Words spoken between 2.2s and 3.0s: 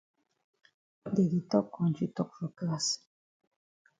for class.